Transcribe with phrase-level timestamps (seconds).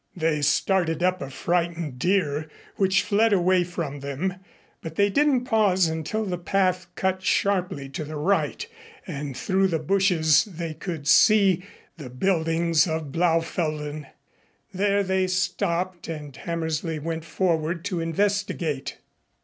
[0.15, 4.33] They started up a frightened deer, which fled away from them,
[4.81, 8.65] but they didn't pause until the path cut sharply to the right
[9.05, 11.63] and through the bushes they could see
[11.97, 14.07] the buildings of Blaufelden.
[14.73, 18.97] There they stopped and Hammersley went forward to investigate.